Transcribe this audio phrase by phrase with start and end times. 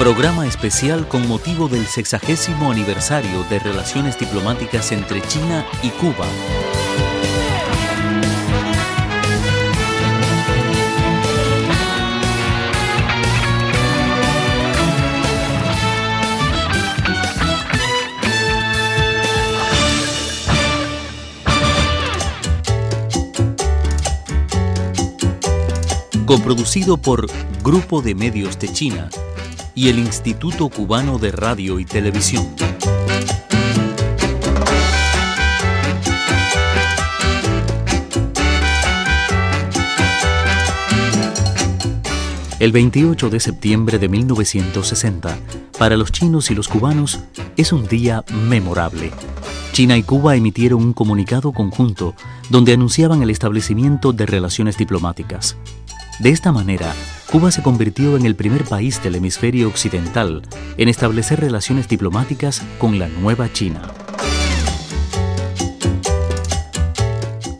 [0.00, 6.26] Programa especial con motivo del sexagésimo aniversario de relaciones diplomáticas entre China y Cuba.
[26.24, 27.26] Coproducido por
[27.62, 29.10] Grupo de Medios de China
[29.80, 32.46] y el Instituto Cubano de Radio y Televisión.
[42.58, 45.38] El 28 de septiembre de 1960,
[45.78, 47.20] para los chinos y los cubanos,
[47.56, 49.10] es un día memorable.
[49.72, 52.14] China y Cuba emitieron un comunicado conjunto
[52.50, 55.56] donde anunciaban el establecimiento de relaciones diplomáticas.
[56.18, 56.92] De esta manera,
[57.30, 60.42] Cuba se convirtió en el primer país del hemisferio occidental
[60.76, 63.82] en establecer relaciones diplomáticas con la nueva China.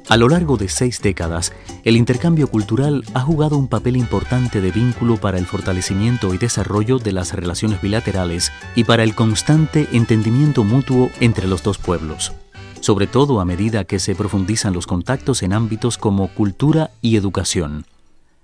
[0.09, 1.53] A lo largo de seis décadas,
[1.85, 6.99] el intercambio cultural ha jugado un papel importante de vínculo para el fortalecimiento y desarrollo
[6.99, 12.33] de las relaciones bilaterales y para el constante entendimiento mutuo entre los dos pueblos,
[12.81, 17.85] sobre todo a medida que se profundizan los contactos en ámbitos como cultura y educación.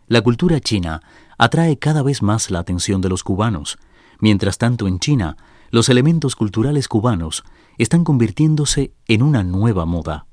[0.09, 1.03] La cultura china
[1.37, 3.79] atrae cada vez más la atención de los cubanos.
[4.21, 5.37] Mientras tanto, en China,
[5.71, 7.43] los elementos culturales cubanos
[7.77, 10.27] están convirtiéndose en una nueva moda.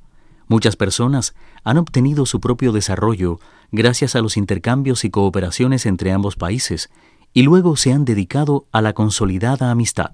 [0.47, 3.39] Muchas personas han obtenido su propio desarrollo
[3.71, 6.91] gracias a los intercambios y cooperaciones entre ambos países
[7.33, 10.11] y luego se han dedicado a la consolidada amistad.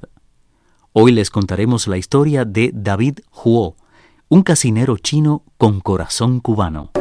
[0.93, 3.75] Hoy les contaremos la historia de David Huo,
[4.29, 6.91] un casinero chino con corazón cubano.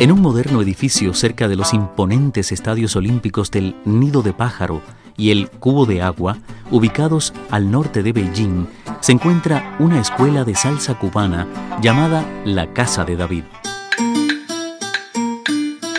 [0.00, 4.80] En un moderno edificio cerca de los imponentes estadios olímpicos del Nido de Pájaro
[5.18, 6.38] y el Cubo de Agua,
[6.70, 8.66] ubicados al norte de Beijing,
[9.00, 11.46] se encuentra una escuela de salsa cubana
[11.82, 13.44] llamada La Casa de David.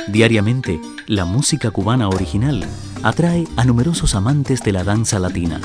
[0.08, 2.66] Diariamente, la música cubana original
[3.04, 5.62] atrae a numerosos amantes de la danza latina.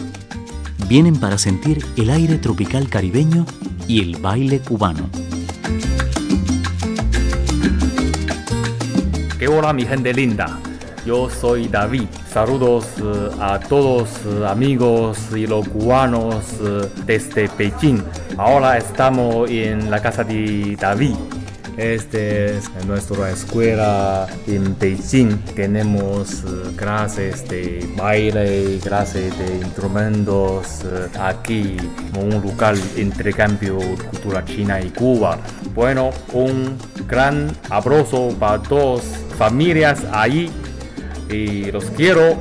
[0.86, 3.46] Vienen para sentir el aire tropical caribeño
[3.88, 5.08] y el baile cubano.
[9.44, 10.58] Hola mi gente linda,
[11.04, 12.08] yo soy David.
[12.32, 18.02] Saludos eh, a todos eh, amigos y los cubanos eh, desde Beijing.
[18.38, 21.14] Ahora estamos en la casa de David.
[21.76, 25.36] Este es nuestra escuela en Beijing.
[25.54, 26.42] Tenemos
[26.74, 30.80] clases de baile, clases de instrumentos.
[31.20, 31.76] Aquí,
[32.18, 33.78] un de intercambio
[34.10, 35.38] cultura china y Cuba.
[35.74, 40.50] Bueno, un gran abrazo para todos familias ahí
[41.30, 42.36] y los quiero.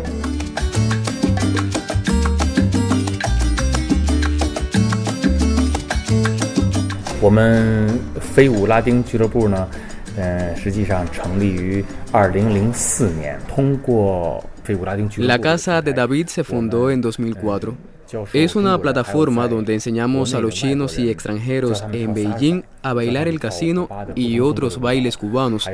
[15.27, 17.94] La Casa de David se fundó en 2004
[18.33, 23.39] es una plataforma donde enseñamos a los chinos y extranjeros en Beijing a bailar el
[23.39, 25.69] casino y otros bailes cubanos,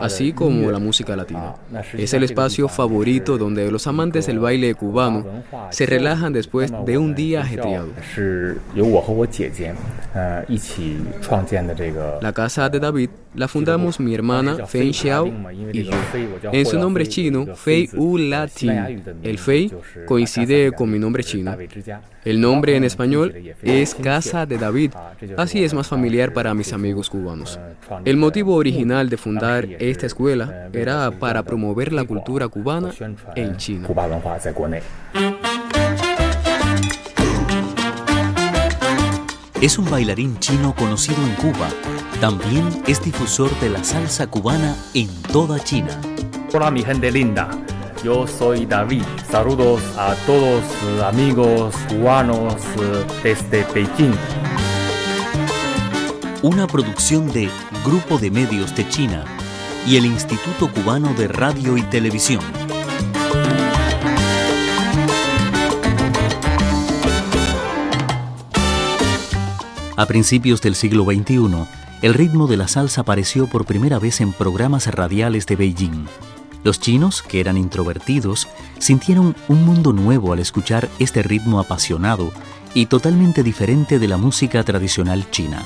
[0.00, 1.54] así como la música latina.
[1.96, 5.24] Es el espacio favorito donde los amantes del baile cubano
[5.70, 7.88] se relajan después de un día ajetreado.
[12.20, 15.32] La casa de David la fundamos mi hermana Fei Xiao
[15.72, 15.92] y yo.
[16.52, 19.02] En su nombre chino, Fei U Latin.
[19.22, 19.72] El Fei
[20.06, 21.56] coincide con mi nombre chino.
[22.24, 24.92] El nombre en español es Casa de David,
[25.36, 27.60] así es más familiar para mis amigos cubanos.
[28.04, 32.90] El motivo original de fundar esta escuela era para promover la cultura cubana
[33.34, 33.88] en China.
[39.60, 41.68] Es un bailarín chino conocido en Cuba.
[42.20, 46.00] También es difusor de la salsa cubana en toda China.
[46.54, 47.50] Hola mi gente linda.
[48.02, 49.02] Yo soy David.
[49.30, 50.64] Saludos a todos
[51.04, 54.14] amigos cubanos eh, desde Beijing.
[56.42, 57.50] Una producción de
[57.84, 59.24] Grupo de Medios de China
[59.86, 62.40] y el Instituto Cubano de Radio y Televisión.
[69.98, 71.66] A principios del siglo XXI,
[72.02, 76.06] el ritmo de la salsa apareció por primera vez en programas radiales de Beijing.
[76.62, 78.48] Los chinos, que eran introvertidos,
[78.78, 82.32] sintieron un mundo nuevo al escuchar este ritmo apasionado
[82.74, 85.64] y totalmente diferente de la música tradicional china.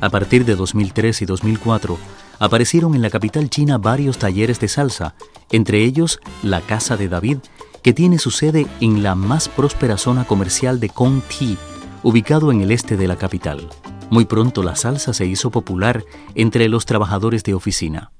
[0.00, 1.98] A partir de 2003 y 2004,
[2.38, 5.14] aparecieron en la capital china varios talleres de salsa,
[5.50, 7.38] entre ellos la Casa de David,
[7.82, 10.90] que tiene su sede en la más próspera zona comercial de
[11.28, 11.56] Ti,
[12.02, 13.70] ubicado en el este de la capital.
[14.10, 16.04] Muy pronto la salsa se hizo popular
[16.34, 18.10] entre los trabajadores de oficina.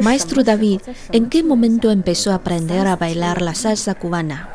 [0.00, 0.80] Maestro David,
[1.12, 4.48] ¿en qué momento empezó a aprender a bailar la salsa cubana?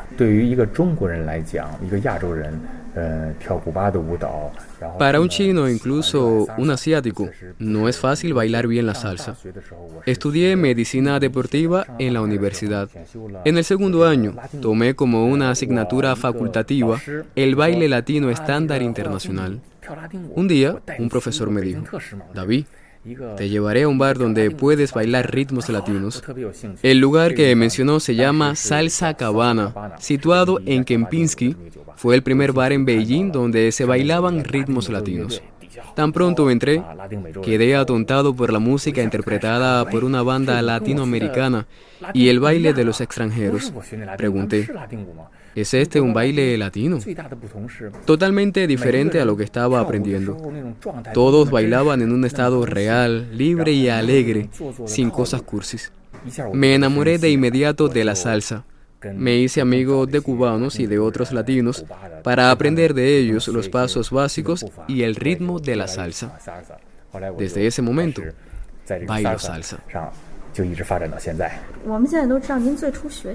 [4.98, 7.28] Para un chino, incluso un asiático,
[7.58, 9.36] no es fácil bailar bien la salsa.
[10.06, 12.88] Estudié medicina deportiva en la universidad.
[13.44, 17.00] En el segundo año, tomé como una asignatura facultativa
[17.34, 19.60] el baile latino estándar internacional.
[20.34, 21.82] Un día, un profesor me dijo,
[22.34, 22.66] David,
[23.36, 26.22] te llevaré a un bar donde puedes bailar ritmos latinos.
[26.82, 31.56] El lugar que mencionó se llama Salsa Cabana, situado en Kempinski.
[31.96, 35.42] Fue el primer bar en Beijing donde se bailaban ritmos latinos.
[35.98, 36.80] Tan pronto entré,
[37.42, 41.66] quedé atontado por la música interpretada por una banda latinoamericana
[42.14, 43.72] y el baile de los extranjeros.
[44.16, 44.70] Pregunté,
[45.56, 47.00] ¿es este un baile latino?
[48.04, 50.36] Totalmente diferente a lo que estaba aprendiendo.
[51.12, 54.50] Todos bailaban en un estado real, libre y alegre,
[54.84, 55.90] sin cosas cursis.
[56.52, 58.64] Me enamoré de inmediato de la salsa.
[59.14, 61.84] Me hice amigo de cubanos y de otros latinos
[62.24, 66.38] para aprender de ellos los pasos básicos y el ritmo de la salsa.
[67.38, 68.22] Desde ese momento,
[69.06, 69.78] bailo salsa.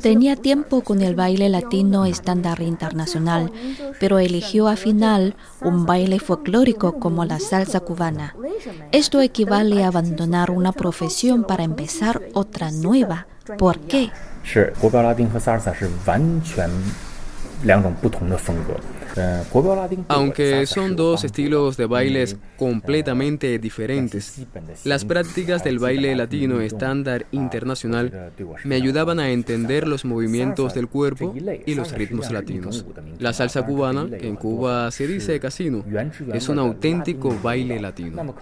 [0.01, 3.51] Tenía tiempo con el baile latino estándar internacional,
[3.99, 8.35] pero eligió al final un baile folclórico como la salsa cubana.
[8.91, 13.27] Esto equivale a abandonar una profesión para empezar otra nueva.
[13.57, 14.11] ¿Por qué?
[14.43, 16.69] 是国标拉丁和萨尔萨是完全
[17.63, 18.73] 两种不同的风格。
[20.07, 24.45] Aunque son dos estilos de bailes completamente diferentes,
[24.83, 28.31] las prácticas del baile latino estándar internacional
[28.63, 31.33] me ayudaban a entender los movimientos del cuerpo
[31.65, 32.85] y los ritmos latinos.
[33.19, 35.83] La salsa cubana, que en Cuba se dice casino,
[36.33, 38.35] es un auténtico baile latino.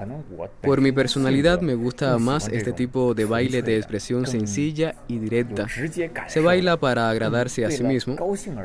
[0.61, 5.67] Por mi personalidad me gusta más este tipo de baile de expresión sencilla y directa.
[6.27, 8.15] Se baila para agradarse a sí mismo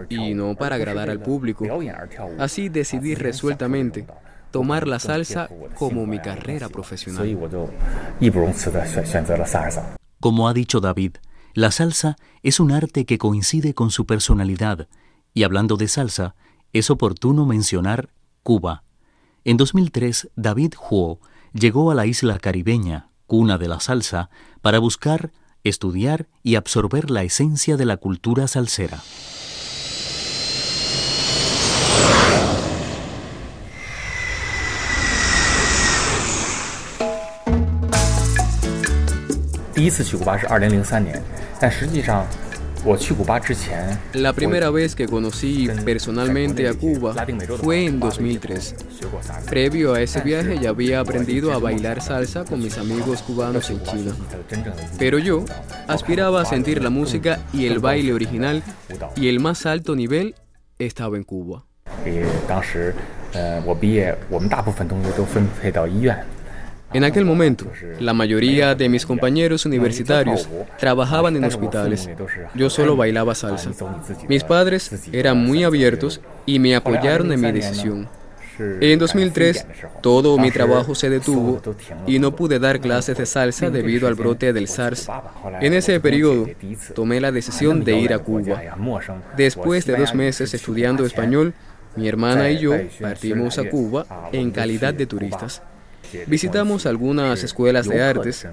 [0.09, 1.65] y no para agradar al público.
[2.39, 4.07] Así decidí resueltamente
[4.51, 7.37] tomar la salsa como mi carrera profesional.
[10.21, 11.17] Como ha dicho David,
[11.55, 14.89] la salsa es un arte que coincide con su personalidad
[15.35, 16.35] y hablando de salsa,
[16.73, 18.11] es oportuno mencionar
[18.43, 18.85] Cuba.
[19.45, 21.21] En 2003, David Huo
[21.53, 24.31] llegó a la isla caribeña, cuna de la salsa,
[24.63, 25.33] para buscar,
[25.65, 29.03] estudiar y absorber la esencia de la cultura salsera.
[39.74, 41.22] 第一次去古巴是二零零三年，
[41.60, 42.26] 但实际上。
[44.14, 47.14] La primera vez que conocí personalmente a Cuba
[47.62, 48.76] fue en 2003.
[49.48, 53.84] Previo a ese viaje ya había aprendido a bailar salsa con mis amigos cubanos en
[53.84, 54.16] China.
[54.98, 55.46] Pero yo
[55.88, 58.64] aspiraba a sentir la música y el baile original
[59.16, 60.34] y el más alto nivel
[60.80, 61.68] estaba en Cuba.
[66.93, 67.67] En aquel momento,
[67.99, 72.09] la mayoría de mis compañeros universitarios trabajaban en hospitales.
[72.55, 73.71] Yo solo bailaba salsa.
[74.29, 78.09] Mis padres eran muy abiertos y me apoyaron en mi decisión.
[78.59, 79.67] En 2003,
[80.01, 81.61] todo mi trabajo se detuvo
[82.07, 85.09] y no pude dar clases de salsa debido al brote del SARS.
[85.61, 86.47] En ese periodo,
[86.95, 88.63] tomé la decisión de ir a Cuba.
[89.37, 91.53] Después de dos meses estudiando español,
[91.97, 95.63] mi hermana y yo partimos a Cuba en calidad de turistas.
[96.27, 98.47] Visitamos algunas escuelas de artes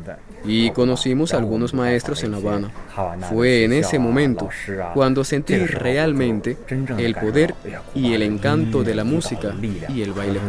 [0.43, 2.71] y conocimos a algunos maestros en La Habana.
[3.29, 4.49] Fue en ese momento
[4.93, 6.57] cuando sentí realmente
[6.97, 7.53] el poder
[7.93, 9.55] y el encanto de la música
[9.89, 10.39] y el baile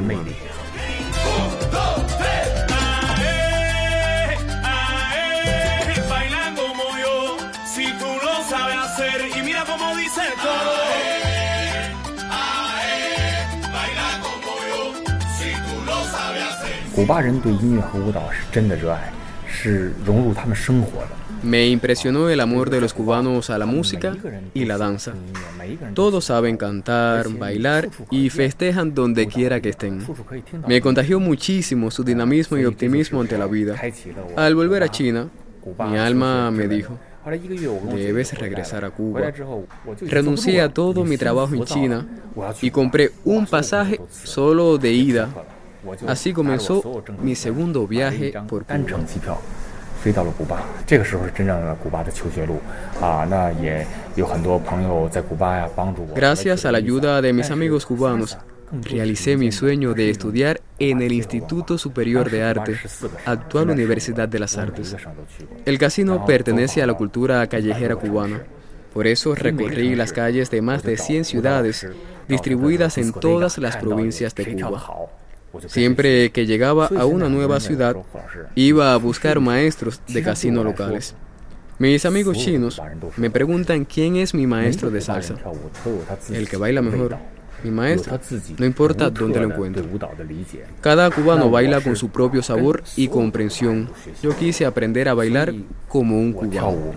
[21.43, 24.17] Me impresionó el amor de los cubanos a la música
[24.55, 25.13] y la danza.
[25.95, 30.07] Todos saben cantar, bailar y festejan donde quiera que estén.
[30.69, 33.75] Me contagió muchísimo su dinamismo y optimismo ante la vida.
[34.37, 35.29] Al volver a China,
[35.91, 36.97] mi alma me dijo,
[37.93, 39.33] debes regresar a Cuba.
[40.01, 42.07] Renuncié a todo mi trabajo en China
[42.63, 45.29] y compré un pasaje solo de ida.
[46.07, 48.65] Así comenzó mi segundo viaje por
[55.93, 56.15] Cuba.
[56.15, 58.37] Gracias a la ayuda de mis amigos cubanos,
[58.83, 62.77] realicé mi sueño de estudiar en el Instituto Superior de Arte,
[63.25, 64.95] actual Universidad de las Artes.
[65.65, 68.43] El casino pertenece a la cultura callejera cubana.
[68.93, 71.87] Por eso recorrí las calles de más de 100 ciudades
[72.29, 75.09] distribuidas en todas las provincias de Cuba.
[75.67, 77.97] Siempre que llegaba a una nueva ciudad,
[78.55, 81.15] iba a buscar maestros de casino locales.
[81.79, 82.81] Mis amigos chinos
[83.17, 85.35] me preguntan quién es mi maestro de salsa,
[86.33, 87.17] el que baila mejor.
[87.65, 88.21] Mi maestro,
[88.59, 89.85] no importa dónde lo encuentre.
[90.83, 93.91] Cada cubano baila con su propio sabor y comprensión.
[94.23, 95.55] Yo quise aprender a bailar
[95.89, 96.93] como un cubano.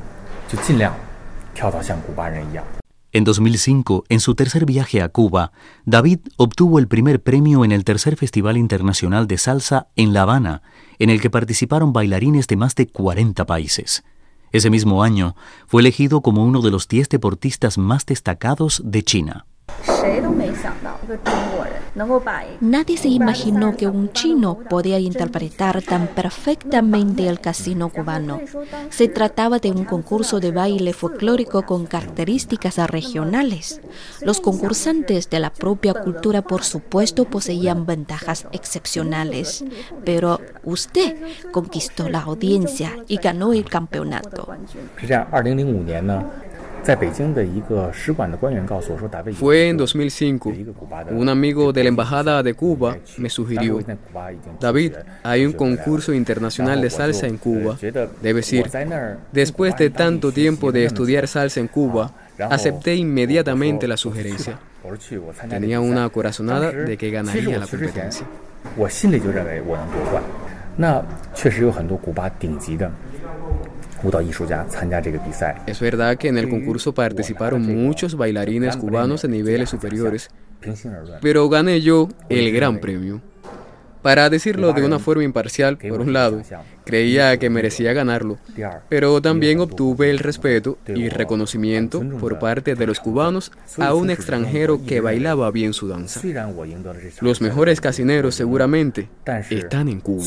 [3.17, 5.51] En 2005, en su tercer viaje a Cuba,
[5.85, 10.61] David obtuvo el primer premio en el tercer Festival Internacional de Salsa en La Habana,
[10.99, 14.03] en el que participaron bailarines de más de 40 países.
[14.51, 19.47] Ese mismo año, fue elegido como uno de los 10 deportistas más destacados de China.
[22.61, 28.39] Nadie se imaginó que un chino podía interpretar tan perfectamente el casino cubano.
[28.89, 33.81] Se trataba de un concurso de baile folclórico con características regionales.
[34.21, 39.63] Los concursantes de la propia cultura, por supuesto, poseían ventajas excepcionales.
[40.05, 41.15] Pero usted
[41.51, 44.47] conquistó la audiencia y ganó el campeonato.
[49.33, 50.53] Fue en 2005.
[51.11, 53.79] Un amigo de la Embajada de Cuba me sugirió,
[54.59, 57.77] David, hay un concurso internacional de salsa en Cuba.
[58.21, 58.69] Debes ir.
[59.31, 64.59] Después de tanto tiempo de estudiar salsa en Cuba, acepté inmediatamente la sugerencia.
[65.49, 68.25] Tenía una corazonada de que ganaría la competencia.
[75.65, 80.29] Es verdad que en el concurso participaron muchos bailarines cubanos de niveles superiores,
[81.21, 83.21] pero gané yo el gran premio.
[84.01, 86.41] Para decirlo de una forma imparcial, por un lado,
[86.85, 88.37] creía que merecía ganarlo,
[88.87, 94.85] pero también obtuve el respeto y reconocimiento por parte de los cubanos a un extranjero
[94.85, 96.21] que bailaba bien su danza.
[97.21, 99.09] Los mejores casineros seguramente
[99.49, 100.23] están en Cuba.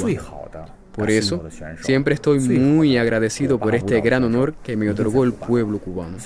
[0.93, 1.43] Por eso,
[1.83, 6.19] siempre estoy muy agradecido por este gran honor que me otorgó el pueblo cubano.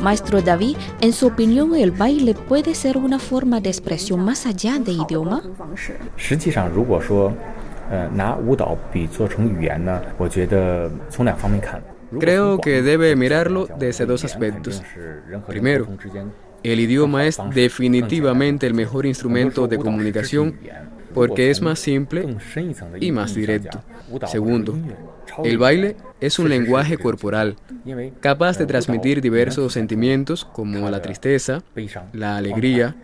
[0.00, 4.78] Maestro David, en su opinión, el baile puede ser una forma de expresión más allá
[4.78, 5.42] de idioma.
[12.18, 14.82] Creo que debe mirarlo desde dos aspectos.
[15.46, 15.88] Primero,
[16.62, 20.58] el idioma es definitivamente el mejor instrumento de comunicación
[21.12, 22.36] porque es más simple
[23.00, 23.82] y más directo.
[24.26, 24.76] Segundo,
[25.44, 27.56] el baile es un lenguaje corporal
[28.20, 31.62] capaz de transmitir diversos sentimientos como la tristeza,
[32.12, 32.96] la alegría,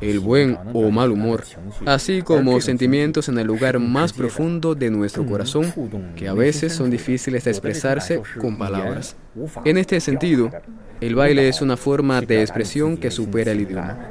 [0.00, 1.44] el buen o mal humor,
[1.86, 5.72] así como sentimientos en el lugar más profundo de nuestro corazón
[6.16, 9.16] que a veces son difíciles de expresarse con palabras.
[9.64, 10.50] En este sentido,
[11.00, 14.10] el baile es una forma de expresión que supera el idioma.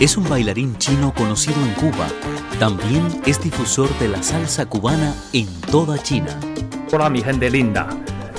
[0.00, 2.08] Es un bailarín chino conocido en Cuba.
[2.58, 6.38] También es difusor de la salsa cubana en toda China.
[6.94, 7.88] Hola mi gente linda,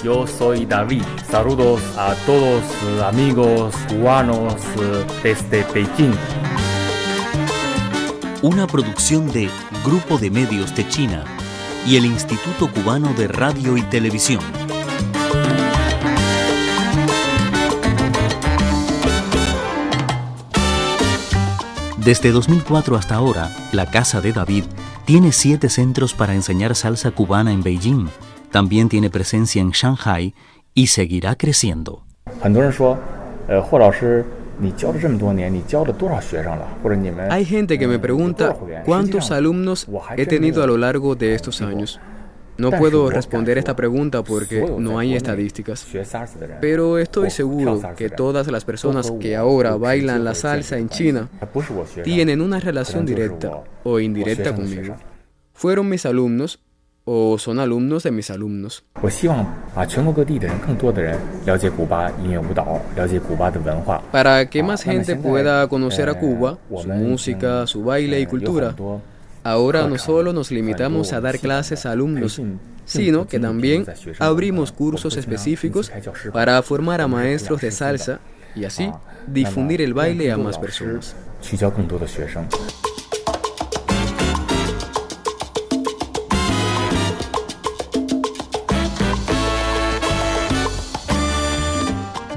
[0.02, 1.04] yo soy David.
[1.30, 2.64] Saludos a todos
[3.04, 6.14] amigos cubanos eh, desde Pekín.
[8.42, 9.50] Una producción de
[9.84, 11.26] Grupo de Medios de China
[11.86, 14.40] y el Instituto Cubano de Radio y Televisión.
[21.98, 24.64] Desde 2004 hasta ahora, la Casa de David
[25.04, 28.08] tiene siete centros para enseñar salsa cubana en Beijing.
[28.56, 30.34] También tiene presencia en Shanghai
[30.74, 32.06] y seguirá creciendo.
[37.30, 42.00] Hay gente que me pregunta cuántos alumnos he tenido a lo largo de estos años.
[42.58, 45.86] No puedo responder esta pregunta porque no hay estadísticas,
[46.62, 51.28] pero estoy seguro que todas las personas que ahora bailan la salsa en China
[52.06, 54.96] tienen una relación directa o indirecta conmigo.
[55.52, 56.62] fueron mis alumnos
[57.06, 58.84] o son alumnos de mis alumnos.
[64.12, 68.76] Para que más gente pueda conocer a Cuba, su música, su baile y cultura,
[69.44, 72.42] ahora no solo nos limitamos a dar clases a alumnos,
[72.86, 73.86] sino que también
[74.20, 75.92] abrimos cursos específicos
[76.34, 78.20] para formar a maestros de salsa
[78.56, 78.90] y así
[79.28, 81.16] difundir el baile a más personas.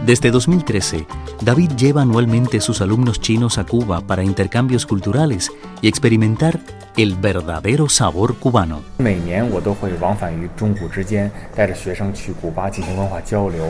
[0.08, 1.06] Desde 2013,
[1.42, 6.58] David lleva anualmente sus alumnos chinos a Cuba para intercambios culturales y experimentar
[6.96, 8.80] el verdadero sabor cubano.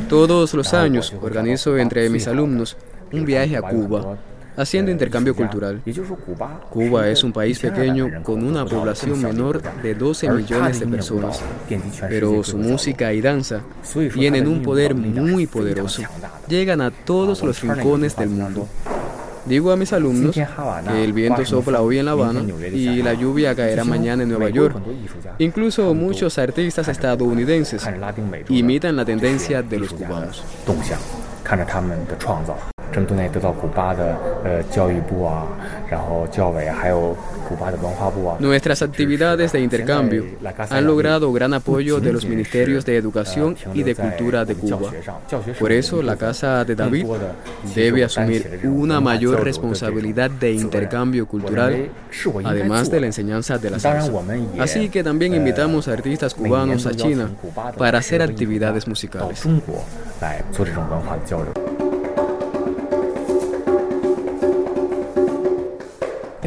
[0.08, 2.76] Todos los años organizo entre mis alumnos
[3.10, 4.16] un viaje a Cuba
[4.58, 5.80] haciendo intercambio cultural.
[6.70, 11.40] Cuba es un país pequeño con una población menor de 12 millones de personas,
[12.08, 13.62] pero su música y danza
[14.12, 16.02] tienen un poder muy poderoso.
[16.48, 18.68] Llegan a todos los rincones del mundo.
[19.46, 23.54] Digo a mis alumnos que el viento sopla hoy en La Habana y la lluvia
[23.54, 24.76] caerá mañana en Nueva York.
[25.38, 27.88] Incluso muchos artistas estadounidenses
[28.48, 30.42] imitan la tendencia de los cubanos.
[38.38, 40.24] Nuestras actividades de intercambio
[40.70, 44.92] han logrado gran apoyo de los ministerios de Educación y de Cultura de Cuba.
[45.58, 47.06] Por eso, la Casa de David
[47.74, 51.90] debe asumir una mayor responsabilidad de intercambio cultural,
[52.44, 54.12] además de la enseñanza de la salsa.
[54.58, 57.30] Así que también invitamos a artistas cubanos a China
[57.76, 59.42] para hacer actividades musicales.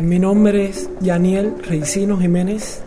[0.01, 2.81] Mi nombre es Yaniel Reicino Jiménez,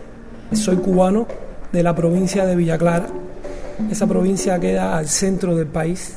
[0.51, 1.27] soy cubano
[1.71, 3.07] de la provincia de Villa Clara.
[3.89, 6.15] Esa provincia queda al centro del país,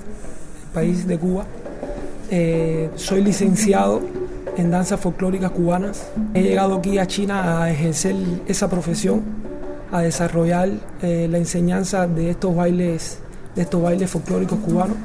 [0.67, 1.45] el país de Cuba.
[2.33, 4.01] Eh, soy licenciado
[4.57, 6.09] en danzas folclóricas cubanas.
[6.35, 8.17] He llegado aquí a China a ejercer
[8.49, 9.23] esa profesión,
[9.93, 10.69] a desarrollar
[11.01, 13.21] eh, la enseñanza de estos bailes,
[13.55, 14.97] de estos bailes folclóricos cubanos.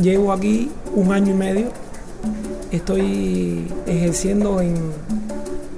[0.00, 1.85] Llevo aquí un año y medio.
[2.70, 4.74] Estoy ejerciendo en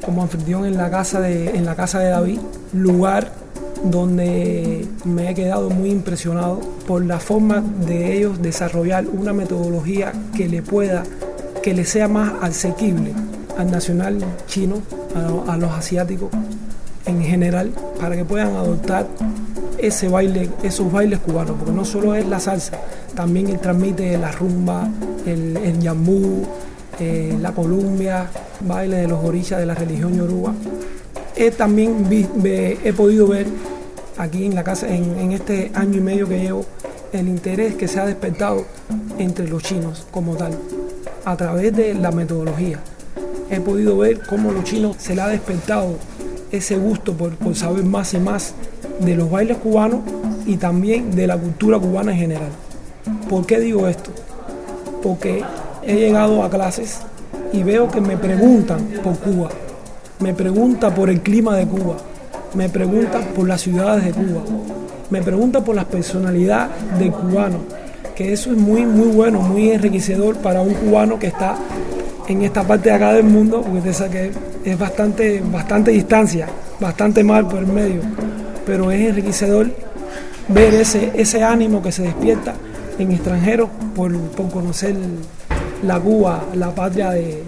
[0.05, 2.39] como anfitrión en la casa de, en la casa de David,
[2.73, 3.31] lugar
[3.85, 10.49] donde me he quedado muy impresionado por la forma de ellos desarrollar una metodología que
[10.49, 11.05] le pueda,
[11.63, 13.13] que le sea más asequible
[13.57, 14.81] al nacional chino,
[15.47, 16.31] a, los asiáticos
[17.05, 19.07] en general, para que puedan adoptar
[19.79, 22.79] ese baile, esos bailes cubanos, porque no solo es la salsa,
[23.15, 24.89] también él transmite la rumba,
[25.33, 26.45] el, yambú,
[27.01, 28.29] eh, la Columbia,
[28.61, 30.55] baile de los orillas de la religión yoruba.
[31.37, 33.47] He también he podido ver
[34.17, 36.65] aquí en la casa, en, este año y medio que llevo,
[37.13, 38.67] el interés que se ha despertado
[39.19, 40.53] entre los chinos como tal,
[41.25, 42.81] a través de la metodología.
[43.51, 45.95] He podido ver cómo los chinos se le ha despertado
[46.51, 48.55] ese gusto por, por saber más y más
[49.01, 50.01] de los bailes cubanos
[50.45, 52.51] y también de la cultura cubana en general.
[53.29, 54.11] ¿Por qué digo esto?
[55.03, 55.43] Porque
[55.83, 57.01] he llegado a clases
[57.53, 59.49] y veo que me preguntan por Cuba,
[60.21, 61.97] me preguntan por el clima de Cuba,
[62.55, 64.43] me preguntan por las ciudades de Cuba,
[65.11, 67.59] me preguntan por las personalidades del cubano,
[68.15, 71.57] que eso es muy, muy bueno, muy enriquecedor para un cubano que está
[72.27, 74.33] en esta parte de acá del mundo, porque que
[74.65, 76.47] es bastante, bastante distancia,
[76.79, 78.03] bastante mal por el medio,
[78.67, 79.71] pero es enriquecedor
[80.49, 82.55] ver ese, ese ánimo que se despierta
[82.99, 84.97] en extranjeros por, por conocer
[85.83, 87.43] la Cuba, la patria de,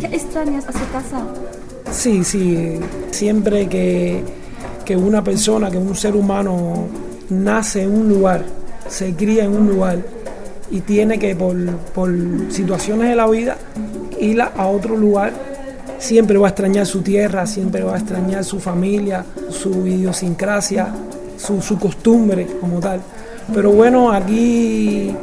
[0.00, 1.22] ¿Qué extrañas a su casa?
[1.90, 2.78] Sí, sí,
[3.10, 4.22] siempre que,
[4.84, 6.86] que una persona, que un ser humano
[7.30, 8.44] nace en un lugar,
[8.88, 9.98] se cría en un lugar
[10.70, 11.56] y tiene que por,
[11.94, 12.10] por
[12.50, 13.56] situaciones de la vida
[14.20, 15.32] ir a otro lugar,
[15.98, 20.88] siempre va a extrañar su tierra, siempre va a extrañar su familia, su idiosincrasia,
[21.36, 23.00] su, su costumbre como tal.
[23.54, 25.14] Pero bueno, aquí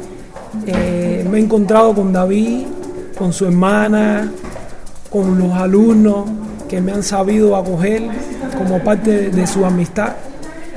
[0.66, 2.66] eh, me he encontrado con David,
[3.16, 4.30] con su hermana,
[5.10, 6.28] con los alumnos
[6.68, 8.02] que me han sabido acoger
[8.58, 10.14] como parte de, su amistad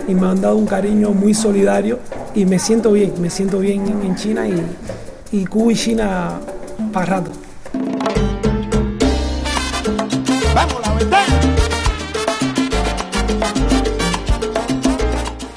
[0.07, 1.99] y me han dado un cariño muy solidario
[2.35, 4.61] y me siento bien, me siento bien en, China y,
[5.31, 6.39] y Cuba y China
[6.93, 7.48] para rato.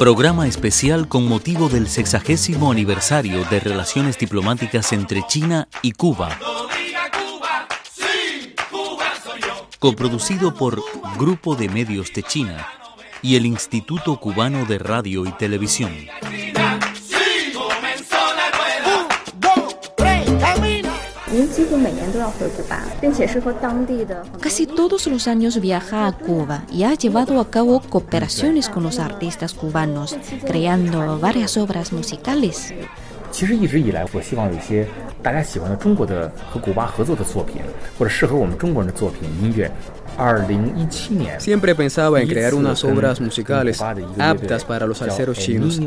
[0.02, 6.36] Programa especial con motivo del sexagésimo aniversario de relaciones diplomáticas entre China y Cuba.
[9.78, 10.82] coproducido por
[11.16, 12.66] Grupo de Medios de China
[13.22, 15.92] y el Instituto Cubano de Radio y Televisión.
[24.40, 28.98] Casi todos los años viaja a Cuba y ha llevado a cabo cooperaciones con los
[28.98, 30.16] artistas cubanos,
[30.46, 32.74] creando varias obras musicales.
[41.38, 43.82] Siempre pensaba en crear unas obras musicales
[44.18, 45.80] aptas para los alceros chinos.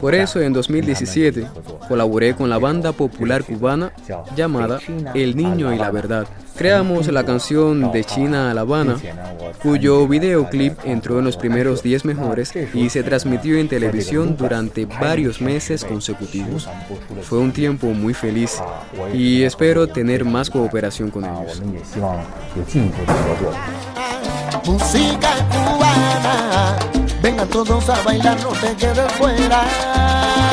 [0.00, 1.46] Por eso en 2017
[1.88, 3.92] colaboré con la banda popular cubana
[4.36, 4.78] llamada
[5.14, 6.26] El Niño y la Verdad.
[6.56, 8.96] Creamos la canción De China a La Habana,
[9.62, 15.40] cuyo videoclip entró en los primeros 10 mejores y se transmitió en televisión durante varios
[15.40, 16.68] meses consecutivos.
[17.22, 18.60] Fue un tiempo muy feliz
[19.14, 21.62] y espero tener más cooperación con ellos.
[24.64, 26.76] Música cubana,
[27.22, 30.51] vengan todos a bailar, no te quedes fuera.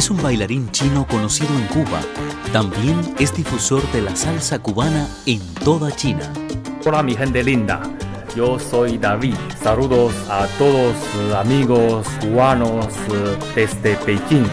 [0.00, 2.00] Es un bailarín chino conocido en Cuba.
[2.54, 6.32] También es difusor de la salsa cubana en toda China.
[6.86, 7.82] Hola mi gente linda,
[8.34, 9.34] yo soy David.
[9.62, 10.96] Saludos a todos
[11.36, 14.46] amigos cubanos eh, desde Pekín.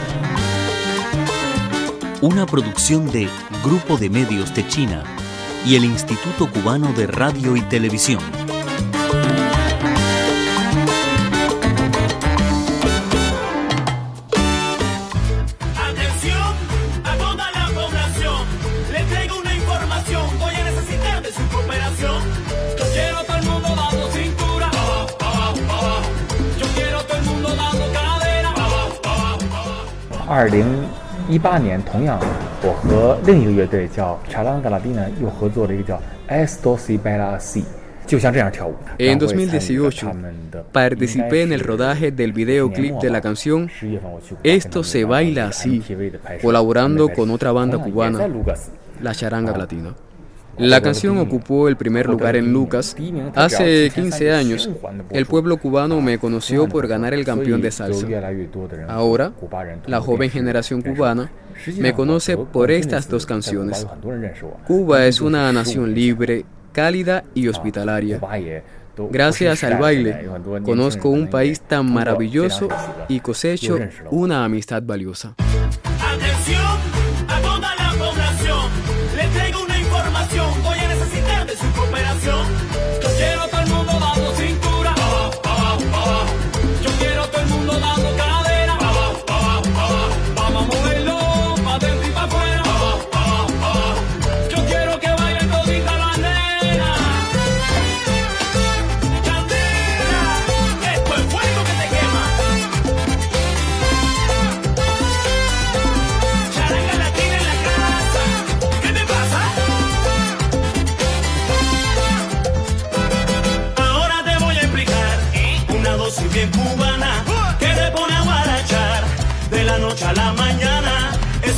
[2.19, 3.29] Una producción de
[3.63, 5.01] Grupo de Medios de China
[5.65, 8.19] y el Instituto Cubano de Radio y Televisión.
[38.97, 40.11] En 2018
[40.71, 43.69] participé en el rodaje del videoclip de la canción
[44.43, 45.83] Esto se baila así,
[46.41, 48.29] colaborando con otra banda cubana,
[49.01, 49.93] la Charanga Latina.
[50.57, 52.95] La canción ocupó el primer lugar en Lucas.
[53.35, 54.69] Hace 15 años,
[55.11, 58.07] el pueblo cubano me conoció por ganar el campeón de salsa.
[58.87, 59.33] Ahora,
[59.85, 61.31] la joven generación cubana
[61.77, 63.85] me conoce por estas dos canciones.
[64.65, 68.19] Cuba es una nación libre, cálida y hospitalaria.
[69.11, 70.27] Gracias al baile,
[70.63, 72.67] conozco un país tan maravilloso
[73.07, 73.77] y cosecho
[74.09, 75.35] una amistad valiosa.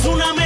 [0.08, 0.39] Me fiel.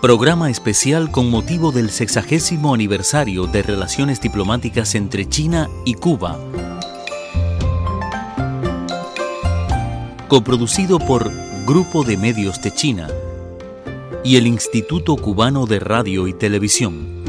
[0.00, 6.38] Programa especial con motivo del sexagésimo aniversario de relaciones diplomáticas entre China y Cuba.
[10.28, 11.30] Coproducido por
[11.66, 13.08] Grupo de Medios de China
[14.24, 17.19] y el Instituto Cubano de Radio y Televisión.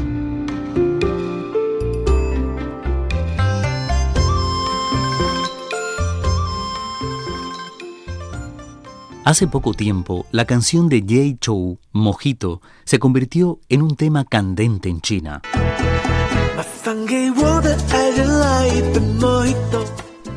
[9.24, 14.88] Hace poco tiempo, la canción de Jay Chou, Mojito, se convirtió en un tema candente
[14.88, 15.42] en China.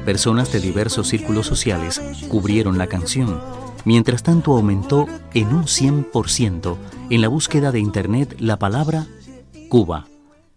[0.05, 3.41] Personas de diversos círculos sociales cubrieron la canción.
[3.85, 6.77] Mientras tanto aumentó en un 100%
[7.09, 9.07] en la búsqueda de Internet la palabra
[9.67, 10.05] Cuba.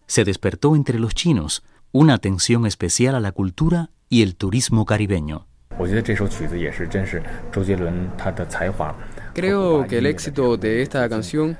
[0.07, 1.63] Se despertó entre los chinos
[1.93, 5.48] una atención especial a la cultura y el turismo caribeño.
[9.33, 11.57] Creo que el éxito de esta canción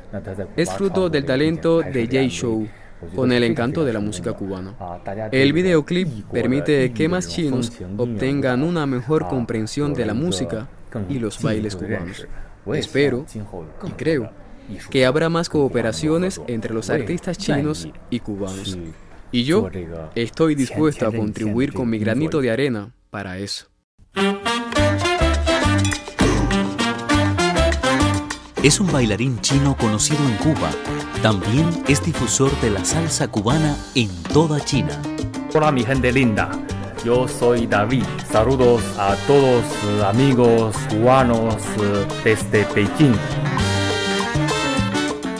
[0.57, 2.69] es fruto del talento de Jay Show
[3.15, 4.75] con el encanto de la música cubana.
[5.31, 10.69] El videoclip permite que más chinos obtengan una mejor comprensión de la música
[11.09, 12.27] y los bailes cubanos.
[12.75, 13.25] Espero
[13.87, 14.31] y creo
[14.91, 18.77] que habrá más cooperaciones entre los artistas chinos y cubanos.
[19.31, 19.71] Y yo
[20.15, 23.68] estoy dispuesto a contribuir con mi granito de arena para eso.
[28.63, 30.71] Es un bailarín chino conocido en Cuba.
[31.23, 35.01] También es difusor de la salsa cubana en toda China.
[35.55, 36.51] Hola mi gente linda,
[37.05, 38.03] yo soy David.
[38.33, 39.65] Saludos a todos
[40.05, 43.15] amigos cubanos eh, desde Pekín.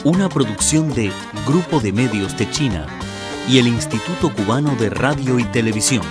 [0.05, 1.11] Una producción de
[1.45, 2.87] Grupo de Medios de China
[3.49, 6.03] y el Instituto Cubano de Radio y Televisión.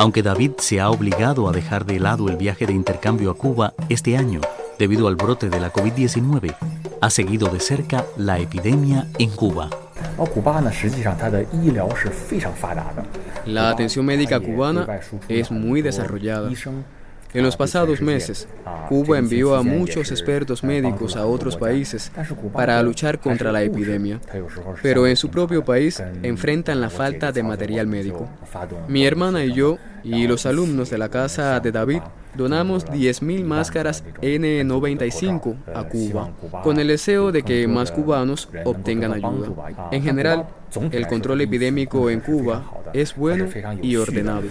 [0.00, 3.74] Aunque David se ha obligado a dejar de lado el viaje de intercambio a Cuba
[3.90, 4.40] este año
[4.78, 6.54] debido al brote de la COVID-19,
[7.02, 9.68] ha seguido de cerca la epidemia en Cuba.
[13.44, 14.86] La atención médica cubana
[15.28, 16.48] es muy desarrollada.
[17.32, 18.48] En los pasados meses,
[18.88, 22.10] Cuba envió a muchos expertos médicos a otros países
[22.52, 24.20] para luchar contra la epidemia,
[24.82, 28.28] pero en su propio país enfrentan la falta de material médico.
[28.88, 32.02] Mi hermana y yo y los alumnos de la casa de David
[32.34, 36.30] donamos 10.000 máscaras N95 a Cuba,
[36.62, 39.50] con el deseo de que más cubanos obtengan ayuda.
[39.90, 40.46] En general,
[40.92, 43.46] el control epidémico en Cuba es bueno
[43.82, 44.48] y ordenado.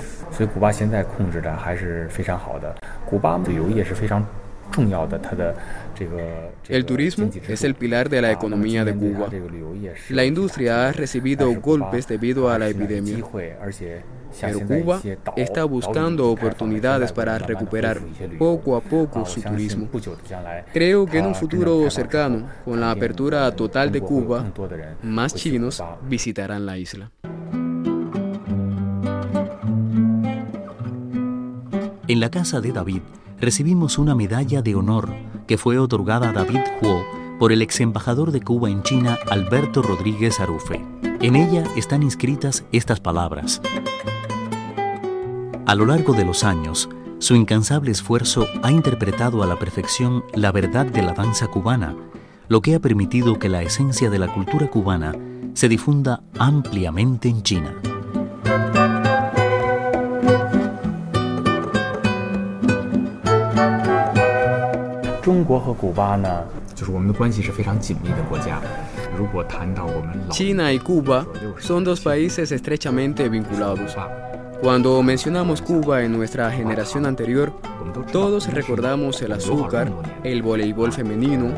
[6.68, 9.28] El turismo es el pilar de la economía de Cuba.
[10.10, 13.18] La industria ha recibido golpes debido a la epidemia,
[14.42, 15.02] pero Cuba
[15.36, 18.00] está buscando oportunidades para recuperar
[18.38, 19.88] poco a poco su turismo.
[20.74, 24.46] Creo que en un futuro cercano, con la apertura total de Cuba,
[25.04, 27.12] más chinos visitarán la isla.
[32.08, 33.02] En la casa de David
[33.40, 35.10] recibimos una medalla de honor
[35.46, 37.04] que fue otorgada a David Huo
[37.40, 40.84] por el ex embajador de Cuba en China, Alberto Rodríguez Arufe.
[41.22, 43.62] En ella están inscritas estas palabras.
[45.70, 50.52] A lo largo de los años, su incansable esfuerzo ha interpretado a la perfección la
[50.52, 51.96] verdad de la danza cubana,
[52.48, 55.14] lo que ha permitido que la esencia de la cultura cubana
[55.54, 57.76] se difunda ampliamente en China.
[70.30, 71.28] China y Cuba
[71.60, 73.96] son dos países estrechamente vinculados.
[74.62, 77.54] Cuando mencionamos Cuba en nuestra generación anterior,
[78.12, 79.90] todos recordamos el azúcar,
[80.24, 81.54] el voleibol femenino,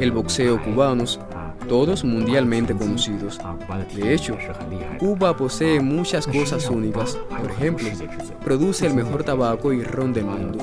[0.00, 1.20] el boxeo cubanos,
[1.66, 3.38] todos mundialmente conocidos.
[3.94, 4.36] De hecho,
[4.98, 7.18] Cuba posee muchas cosas únicas.
[7.28, 7.88] Por ejemplo,
[8.44, 10.58] produce el mejor tabaco y ron del mundo.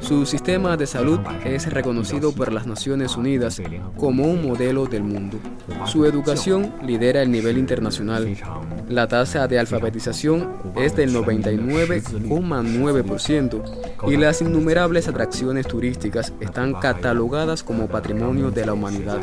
[0.00, 3.62] Su sistema de salud es reconocido por las Naciones Unidas
[3.96, 5.38] como un modelo del mundo.
[5.86, 8.36] Su educación lidera el nivel internacional.
[8.88, 17.86] La tasa de alfabetización es del 99,9% y las innumerables atracciones turísticas están catalogadas como
[17.86, 19.20] patrimonio de la humanidad.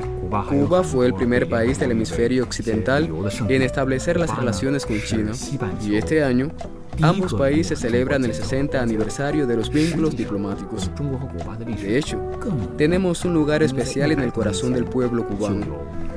[0.49, 3.09] Cuba fue el primer país del hemisferio occidental
[3.49, 5.31] en establecer las relaciones con China
[5.85, 6.51] y este año
[7.01, 10.89] Ambos países celebran el 60 aniversario de los vínculos diplomáticos.
[11.79, 12.19] De hecho,
[12.77, 15.65] tenemos un lugar especial en el corazón del pueblo cubano,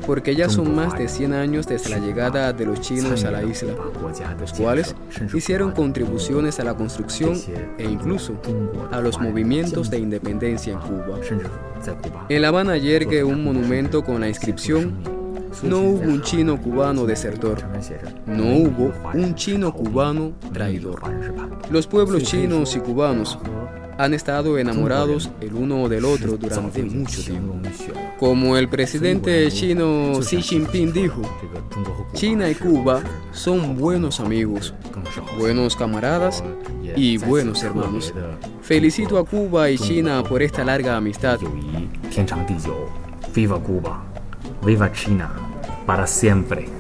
[0.07, 3.43] porque ya son más de 100 años desde la llegada de los chinos a la
[3.43, 3.75] isla,
[4.41, 4.95] los cuales
[5.35, 7.39] hicieron contribuciones a la construcción
[7.77, 8.41] e incluso
[8.91, 11.19] a los movimientos de independencia en Cuba.
[12.29, 15.21] En La Habana yergue un monumento con la inscripción
[15.63, 17.59] no hubo un chino cubano desertor.
[18.27, 21.03] No hubo un chino cubano traidor.
[21.71, 23.39] Los pueblos chinos y cubanos
[24.01, 27.55] han estado enamorados el uno del otro durante mucho tiempo.
[28.19, 31.21] Como el presidente chino Xi Jinping dijo,
[32.15, 34.75] China y Cuba son buenos amigos,
[35.39, 36.43] buenos camaradas
[36.97, 38.15] y buenos hermanos.
[38.63, 41.39] Felicito a Cuba y China por esta larga amistad.
[43.35, 44.03] Viva Cuba!
[44.65, 45.31] Viva China
[45.87, 46.80] para siempre.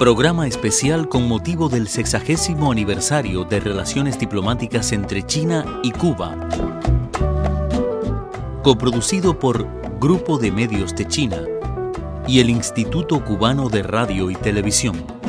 [0.00, 6.48] Programa especial con motivo del sexagésimo aniversario de relaciones diplomáticas entre China y Cuba.
[8.62, 9.66] Coproducido por
[10.00, 11.42] Grupo de Medios de China
[12.26, 15.19] y el Instituto Cubano de Radio y Televisión.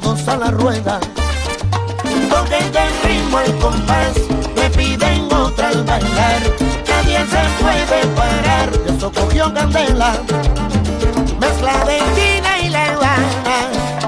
[0.00, 0.98] todos a la rueda.
[2.30, 4.14] Porque el ritmo al compás,
[4.56, 6.42] me piden otra al bailar.
[6.88, 10.14] Nadie se puede parar, eso cogió candela.
[11.38, 13.58] Mezcla de China y La Habana,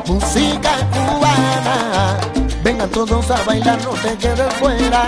[0.07, 2.17] música cubana.
[2.63, 5.05] Vengan todos a bailar, no te quedes fuera.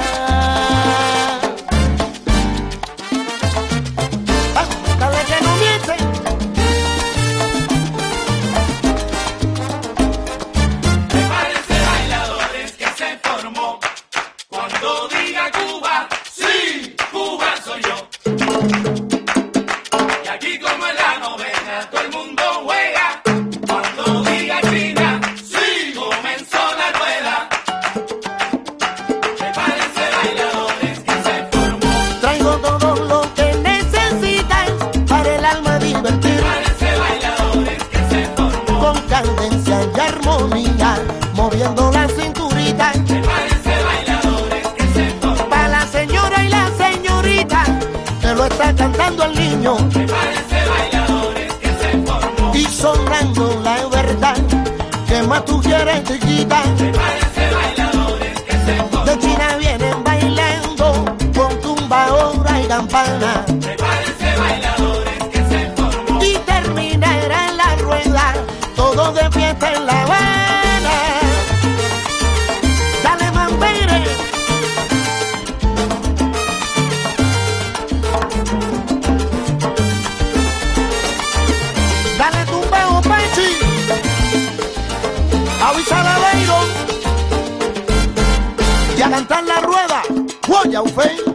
[55.77, 57.46] quieres, chiquita.
[89.17, 90.03] Y a cantar la rueda,
[90.47, 91.17] Guaya Ufey.
[91.17, 91.26] ¡Dame!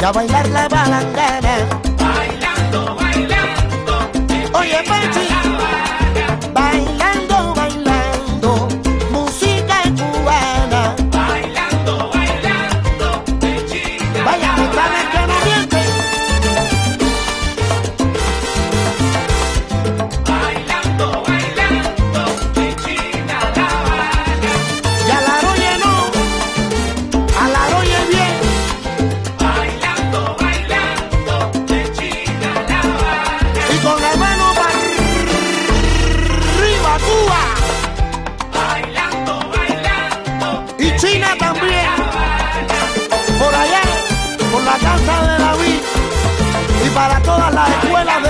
[0.00, 1.39] y a bailar la balanga.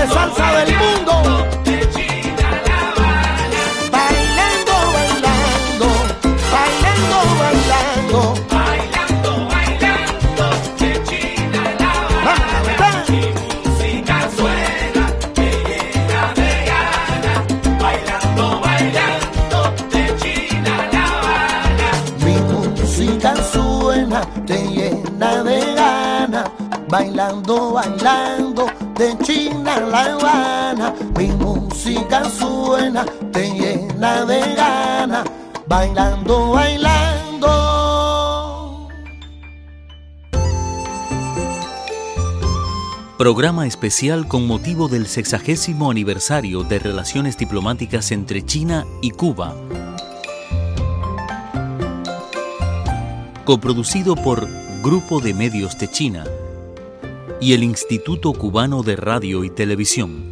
[0.01, 2.51] Bailando, bailando, de China
[29.91, 35.25] La Habana, mi música suena, te llena de gana,
[35.67, 37.49] bailando, bailando.
[43.17, 49.53] Programa especial con motivo del sexagésimo aniversario de relaciones diplomáticas entre China y Cuba.
[53.43, 54.47] Coproducido por
[54.81, 56.23] Grupo de Medios de China
[57.41, 60.30] y el Instituto Cubano de Radio y Televisión.